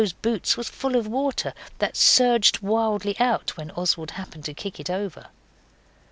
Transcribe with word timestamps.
's 0.03 0.13
boots 0.19 0.57
was 0.57 0.67
full 0.67 0.95
of 0.95 1.05
water, 1.07 1.53
that 1.77 1.95
surged 1.95 2.59
wildly 2.63 3.15
out 3.19 3.55
when 3.55 3.69
Oswald 3.69 4.09
happened 4.17 4.45
to 4.45 4.53
kick 4.55 4.79
it 4.79 4.89
over. 4.89 5.27